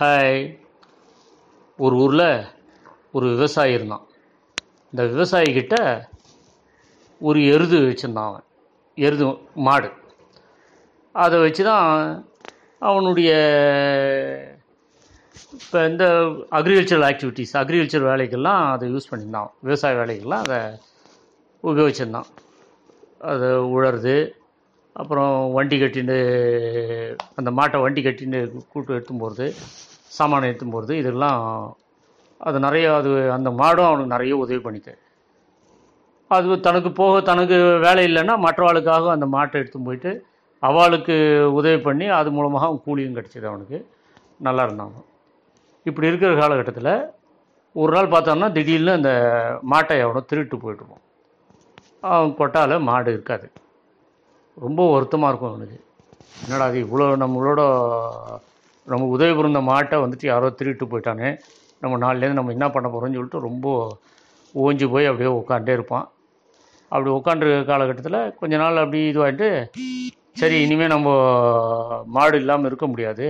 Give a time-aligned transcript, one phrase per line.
[0.00, 0.58] Hi.
[1.78, 2.44] ஒரு ஊரில்
[3.12, 4.06] ஒரு விவசாயி இருந்தான்.
[4.92, 6.02] இந்த விவசாயிக்கிட்ட
[7.20, 8.44] ஒரு எருது வச்சுருந்தான் அவன்.
[8.94, 9.92] எருது மாடு.
[11.12, 12.26] அதை வச்சு தான்
[12.78, 13.30] அவனுடைய
[15.52, 16.04] இப்போ இந்த
[16.50, 19.50] அக்ரிகல்ச்சரல் ஆக்டிவிட்டீஸ் அக்ரிகல்ச்சர் வேலைக்கெல்லாம் அதை யூஸ் பண்ணியிருந்தான்.
[19.60, 20.80] விவசாய வேலைக்கெல்லாம் அதை
[21.62, 22.28] உபயோகிச்சிருந்தான்.
[23.18, 24.37] அதை உழறது
[24.98, 26.16] அப்புறம் வண்டி கட்டின்னு
[27.34, 28.38] அந்த மாட்டை வண்டி கட்டின்னு
[28.72, 29.46] கூட்டு எடுத்துன்னு போகிறது
[30.16, 31.42] சாமானை எடுத்துன்னு போகிறது இதெல்லாம்
[32.40, 34.92] அது நிறைய அது அந்த மாடும் அவனுக்கு நிறைய உதவி பண்ணிது
[36.30, 37.56] அது தனக்கு போக தனக்கு
[37.86, 40.10] வேலை இல்லைன்னா மற்றவாளுக்காக அந்த மாட்டை எடுத்துன்னு போயிட்டு
[40.62, 41.14] அவளுக்கு
[41.52, 43.78] உதவி பண்ணி அது மூலமாக அவன் கூலியும் கிடச்சிது அவனுக்கு.
[44.46, 45.06] நல்லா இருந்தான் அவன்.
[45.86, 46.92] இப்படி இருக்கிற காலகட்டத்தில்
[47.72, 49.12] ஒரு நாள் பார்த்தோம்னா திடீர்னு அந்த
[49.70, 51.04] மாட்டை அவனை திருட்டு போயிட்டுருப்பான்
[52.00, 53.46] அவன் கொட்டால் மாடு இருக்காது.
[54.64, 55.78] ரொம்ப வருத்தமாக இருக்கும் அவனுக்கு.
[56.44, 57.60] என்னடா அது இவ்வளோ நம்மளோட
[58.92, 61.28] நம்ம உதவி புரிந்த மாட்டை வந்துட்டு யாரோ திருட்டு போயிட்டானே.
[61.82, 63.66] நம்ம நாள்லேருந்து நம்ம என்ன பண்ண போகிறோம்னு சொல்லிட்டு ரொம்ப
[64.54, 66.06] ஓஞ்சி போய் அப்படியே உட்காண்டே இருப்பான்.
[66.92, 69.48] அப்படி உட்காந்துருக்க காலகட்டத்தில் கொஞ்ச நாள் அப்படி இதுவாகிட்டு
[70.40, 71.08] சரி இனிமேல் நம்ம
[72.16, 73.26] மாடு இல்லாமல் இருக்க முடியாது.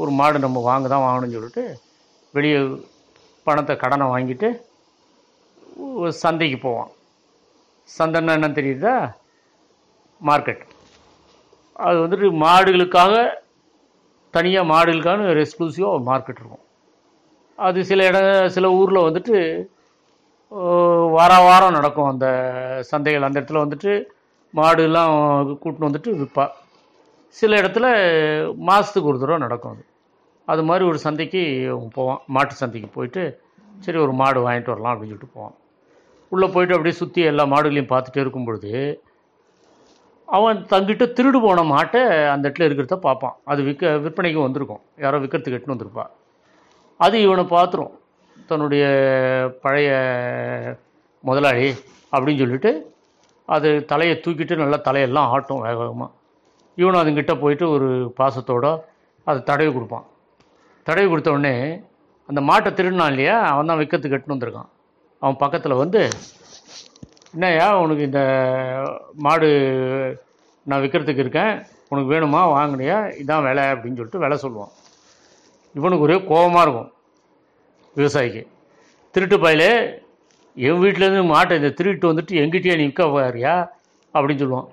[0.00, 1.64] ஒரு மாடு நம்ம வாங்க தான் வாங்கணும்னு சொல்லிட்டு
[2.36, 2.58] வெளியே
[3.46, 4.48] பணத்தை கடனை வாங்கிட்டு
[6.00, 6.90] ஒரு சந்தைக்கு போவான்.
[7.88, 8.94] சந்தைன்னா என்ன தெரியுதா?
[10.28, 10.62] மார்க்கெட்
[11.86, 13.12] அது வந்துட்டு மாடுகளுக்காக
[14.34, 16.64] தனியாக மாடுகளுக்கான ஒரு எக்ஸ்க்ளூசிவாக ஒரு மார்க்கெட் இருக்கும்.
[17.58, 18.18] அது சில இட
[18.56, 19.36] சில ஊரில் வந்துட்டு
[21.16, 22.26] வார வாரம் நடக்கும் அந்த
[22.90, 23.26] சந்தைகள்.
[23.26, 23.92] அந்த இடத்துல வந்துட்டு
[24.54, 25.14] மாடுலாம்
[25.62, 26.46] கூட்டின்னு வந்துட்டு விற்பா
[27.36, 27.86] சில இடத்துல
[28.68, 29.84] மாதத்துக்கு ஒரு தடவை நடக்கும் அது.
[30.48, 31.42] அது மாதிரி ஒரு சந்தைக்கு
[31.96, 32.22] போவான்.
[32.36, 33.22] மாட்டு சந்தைக்கு போயிட்டு
[33.84, 35.54] சரி ஒரு மாடு வாங்கிட்டு வரலாம் அப்படின்னு சொல்லிட்டு போவான்.
[36.32, 38.72] உள்ளே போயிட்டு அப்படியே சுற்றி எல்லா மாடுகளையும் பார்த்துட்டே இருக்கும் பொழுது
[40.36, 42.00] அவன் தங்கிட்ட திருடு போன மாட்டை
[42.32, 43.36] அந்த இடத்துல இருக்கிறத பார்ப்பான்.
[43.50, 44.82] அது விற்க விற்பனைக்கு வந்திருக்கும்.
[45.04, 46.04] யாரோ விற்கிறதுக்கு எட்டுன்னு வந்திருப்பா.
[47.04, 47.92] அது இவனை பார்த்துரும்.
[48.50, 48.84] தன்னுடைய
[49.64, 49.90] பழைய
[51.28, 51.66] முதலாளி
[52.12, 52.70] அப்படின்னு சொல்லிட்டு
[53.56, 56.10] அது தலையை தூக்கிட்டு நல்லா தலையெல்லாம் ஆட்டும் வேக வேகமாக
[56.80, 57.88] இவனும் அதுங்கிட்ட போயிட்டு ஒரு
[58.18, 58.66] பாசத்தோட
[59.28, 60.06] அதை தடவி கொடுப்பான்.
[60.86, 61.54] தடவி கொடுத்த உடனே
[62.28, 63.36] அந்த மாட்டை திருடினான் இல்லையா?
[63.52, 64.70] அவன் தான் விற்கிறதுக்கு எட்டுன்னு வந்திருக்கான்.
[65.22, 66.02] அவன் பக்கத்தில் வந்து
[67.34, 68.20] என்னய்யா உனக்கு இந்த
[69.24, 69.48] மாடு
[70.66, 71.52] நான் விற்கிறதுக்கு இருக்கேன்.
[71.90, 74.72] உனக்கு வேணுமா வாங்கினியா இதான் விலை அப்படின்னு சொல்லிட்டு விலை சொல்லுவான்.
[75.74, 76.90] இவனுக்கு ஒரே கோபமாக இருக்கும்
[77.96, 78.42] விவசாயிக்கு.
[79.14, 79.70] திருட்டு பயலே
[80.56, 83.54] என் வீட்டிலேருந்து மாட்டை இந்த திருட்டு வந்துட்டு எங்கிட்டயே நீ விற்க பாரியா
[84.14, 84.68] அப்படின்னு சொல்லுவான்.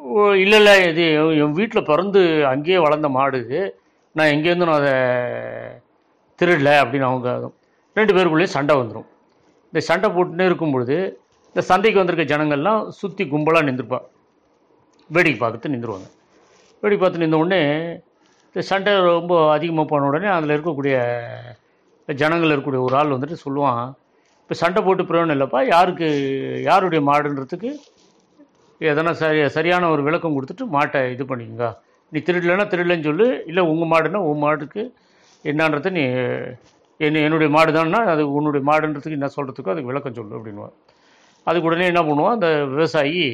[0.00, 1.04] ஓ இல்லை இல்லை இது
[1.42, 2.20] என் வீட்டில் பிறந்து
[2.52, 3.60] அங்கேயே வளர்ந்த மாடு இது.
[4.16, 4.96] நான் எங்கேருந்து நான் அதை
[6.38, 7.30] திருடலை அப்படின்னு அவங்க
[7.96, 9.08] ரெண்டு பேருக்குள்ளேயும் சண்டை வந்துடும்
[9.68, 10.96] இந்த சண்டை போட்டுன்னே இருக்கும் பொழுது
[11.56, 13.98] இந்த சந்தைக்கு வந்திருக்க ஜனங்கள்லாம் சுற்றி கும்பலாக நின்றுப்பா.
[15.10, 16.06] வேடிக்கை பார்த்துட்டு நின்றுவாங்க.
[16.82, 17.60] வேடிக்கை பார்த்து நின்ற உடனே
[18.48, 20.96] இந்த சண்டை ரொம்ப அதிகமாக போன உடனே அதில் இருக்கக்கூடிய
[22.08, 23.80] ஜனங்கள் இருக்கக்கூடிய ஒரு ஆள் வந்துட்டு சொல்லுவான்
[24.42, 26.08] இப்போ சண்டை போட்டு பிரயோஜனம் இல்லைப்பா யாருக்கு
[26.68, 27.70] யாருடைய மாடுன்றதுக்கு
[28.80, 31.68] எதனா சரி சரியான ஒரு விளக்கம் கொடுத்துட்டு மாட்டை இது பண்ணிக்கங்க.
[32.12, 34.84] நீ திருடலைன்னா திருடலைன்னு சொல்லு இல்லை உங்கள் மாடுன்னா உன் மாட்டுக்கு
[35.44, 36.04] என்னன்றதை நீ
[37.00, 40.76] என்ன என்னுடைய மாடு தான்னா அது உன்னுடைய மாடுன்றதுக்கு என்ன சொல்கிறதுக்கோ அதுக்கு விளக்கம் சொல்லு அப்படின்னுவான்.
[41.48, 43.24] அதுக்கு உடனே என்ன பண்ணுவான் அந்த விவசாயி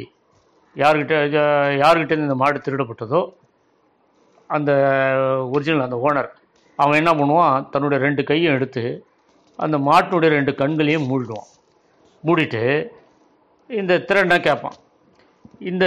[0.77, 1.15] யார்கிட்ட
[1.83, 3.23] யார்கிட்ட இந்த மாடு திருடப்பட்டதோ
[4.57, 4.71] அந்த
[5.55, 6.31] ஒரிஜினல் அந்த ஓனர்
[6.83, 7.57] அவன் என்ன பண்ணுவான்?
[7.73, 8.85] தன்னுடைய ரெண்டு கையும் எடுத்து
[9.65, 11.51] அந்த மாட்டினுடைய ரெண்டு கண்களையும் மூடிடுவான்
[12.27, 12.63] மூடிட்டு
[13.81, 14.79] இந்த திறனை கேட்பான்.
[15.71, 15.85] இந்த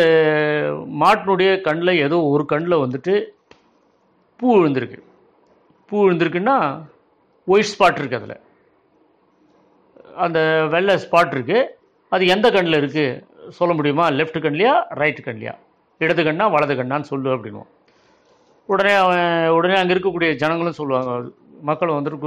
[1.01, 3.13] மாட்டினுடைய கண்ணில் ஏதோ ஒரு கண்ணில் வந்துட்டு
[4.39, 4.99] பூ விழுந்திருக்கு.
[5.89, 6.57] பூ விழுந்திருக்குன்னா
[7.53, 8.43] ஒயிட் ஸ்பாட் இருக்குது அதில்.
[10.25, 10.39] அந்த
[10.73, 11.71] வெள்ளை ஸ்பாட் இருக்குது
[12.15, 14.05] அது எந்த கண்ணில் இருக்குது சொல்ல முடியுமா?
[14.19, 15.53] லெஃப்ட் கண்லையா ரைட் கண்லையா
[16.01, 17.69] இடது கண்ணா வலது கண்ணான்னு சொல்லு அப்படின்வோம்
[18.69, 21.11] உடனே அவன் உடனே அங்கே இருக்கக்கூடிய ஜனங்களும் சொல்லுவாங்க.
[21.69, 22.17] மக்களும் வந்துட்டு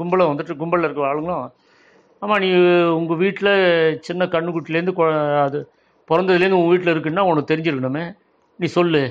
[0.00, 1.46] கும்பலும் வந்துட்டு கும்பலில் இருக்கிற ஆளுங்களும்
[2.22, 2.48] ஆமாம் நீ
[2.98, 3.52] உங்கள் வீட்டில்
[4.06, 5.04] சின்ன கண்ணுக்குட்டிலேருந்து கொ
[5.44, 5.58] அது
[6.08, 8.04] பிறந்ததுலேருந்து உங்கள் வீட்டில் இருக்குன்னா உனக்கு தெரிஞ்சிருக்கணுமே.
[8.60, 9.02] நீ சொல்லு.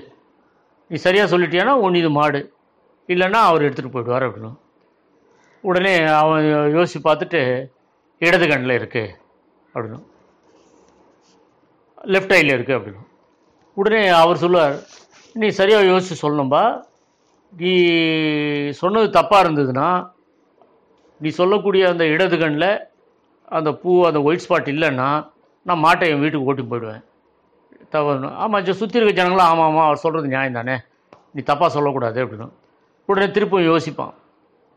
[0.92, 2.42] நீ சரியாக சொல்லிட்டியானா உன் இது மாடு.
[3.10, 4.52] இல்லைன்னா அவர் எடுத்துகிட்டு போயிடுவார் அப்படின்னு
[5.64, 6.44] உடனே அவன்
[6.78, 7.42] யோசித்து பார்த்துட்டு
[8.22, 9.14] இடது கண்ணில் இருக்குது
[9.76, 10.00] அப்படின்னு
[12.14, 13.04] லெஃப்ட் ஐயில் இருக்குது அப்படின்னு.
[13.74, 14.76] உடனே அவர் சொல்லுவார்
[15.42, 16.64] நீ சரியாக யோசித்து சொல்லணும்பா.
[17.62, 17.74] நீ
[18.82, 19.90] சொன்னது தப்பாக இருந்ததுன்னா
[21.24, 22.70] நீ சொல்லக்கூடிய அந்த இடது கண்ணில்
[23.58, 25.10] அந்த பூ அந்த ஒயிட் ஸ்பாட் இல்லைன்னா
[25.68, 27.04] நான் மாட்டை என் வீட்டுக்கு ஓட்டி போயிடுவேன்.
[27.94, 30.76] தவறு ஆமாம் சுற்றி இருக்க ஜனங்களும் ஆமாம் ஆமாம் அவர் சொல்கிறது நியாயம் தானே.
[31.36, 32.50] நீ தப்பாக சொல்லக்கூடாது அப்படின்னு.
[33.10, 34.14] உடனே திருப்பும் யோசிப்பான்.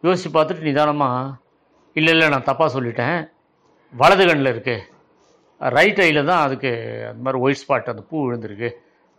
[0.06, 1.34] யோசித்து பார்த்துட்டு நிதானமாக
[1.98, 3.18] இல்லை இல்லை நான் தப்பாக சொல்லிட்டேன்.
[3.92, 4.76] வலது கண்ணில் இருக்கு.
[5.60, 6.70] ரைட் ஐயில் தான் அதுக்கு
[7.10, 8.70] அந்த மாதிரி ஒயிட் ஸ்பாட் அந்த பூ விழுந்திருக்கு.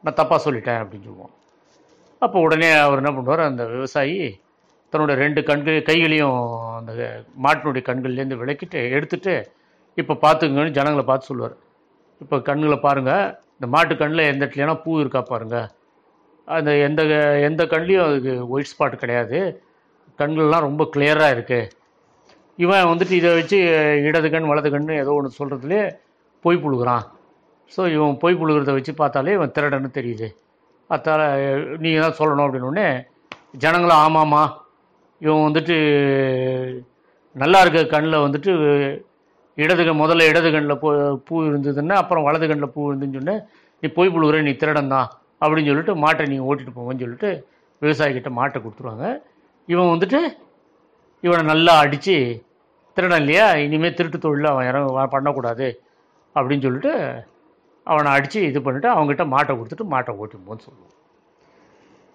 [0.03, 1.33] நான் தப்பாக சொல்லிட்டேன் அப்படின்னு சொல்லுவோம்.
[2.25, 3.43] அப்போ உடனே அவர் என்ன பண்ணுவார்?
[3.49, 4.19] அந்த விவசாயி
[4.93, 6.37] தன்னுடைய ரெண்டு கண்கள் கைகளையும்
[6.77, 6.91] அந்த
[7.45, 9.33] மாட்டினுடைய கண்கள்லேருந்து விளக்கிட்டு எடுத்துட்டு
[10.01, 11.55] இப்போ பார்த்துங்கன்னு ஜனங்களை பார்த்து சொல்லுவார்.
[12.23, 13.25] இப்போ கண்களை பாருங்கள்
[13.57, 15.67] இந்த மாட்டு கண்ணில் எந்த இடத்துலனா பூ இருக்கா பாருங்கள்
[16.57, 17.01] அந்த எந்த
[17.47, 19.39] எந்த கண்லேயும் அதுக்கு ஒயிட் ஸ்பாட் கிடையாது.
[20.19, 21.69] கண்கள்லாம் ரொம்ப கிளியராக இருக்குது
[22.63, 23.57] இவன் வந்துட்டு இதை வச்சு
[24.07, 25.81] இடது கண் வலது கண் ஏதோ ஒன்று சொல்கிறதுலே
[26.45, 27.05] பொய் புழுகிறான்.
[27.73, 30.27] ஸோ இவன் பொய் புழுகிறத வச்சு பார்த்தாலே இவன் திருடன்னு தெரியுது.
[30.89, 31.25] அதால்
[31.83, 32.87] நீங்கள் தான் சொல்லணும் அப்படின்னோடனே
[33.63, 34.43] ஜனங்களும் ஆமாம்மா.
[35.25, 35.75] இவன் வந்துட்டு
[37.41, 38.51] நல்லா இருக்க கண்ணில் வந்துட்டு
[39.63, 40.89] இடது கண் முதல்ல இடது கண்ணில் பூ
[41.27, 43.41] பூ இருந்ததுன்னா அப்புறம் வலது கண்ணில் பூ இருந்துன்னு சொன்னேன்.
[43.81, 45.09] நீ பொய் புழுகிற நீ திருடன் தான்.
[45.41, 47.29] அப்படின்னு சொல்லிட்டு மாட்டை நீங்கள் ஓட்டிகிட்டு போங்கன்னு சொல்லிட்டு
[47.81, 49.05] விவசாயிக்கிட்ட மாட்டை கொடுத்துருவாங்க.
[49.73, 50.19] இவன் வந்துட்டு
[51.25, 52.15] இவனை நல்லா அடித்து
[52.97, 55.67] திருடன் இல்லையா இனிமேல் திருட்டு தொழில் அவன் இறங்க பண்ணக்கூடாது.
[56.35, 56.93] அப்படின்னு சொல்லிட்டு
[57.83, 60.95] அவனை அடித்து இது பண்ணிவிட்டு அவங்ககிட்ட மாட்டை கொடுத்துட்டு மாட்டை ஓட்டிப்போன்னு சொல்லுவோம்.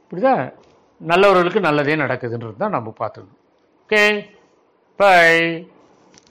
[0.02, 0.42] இப்படிதான்
[1.00, 3.40] நல்லவர்களுக்கு நல்லதே நடக்குதுன்றது தான் நம்ம பார்த்துக்கணும்.
[3.84, 4.02] Okay
[5.00, 5.14] bye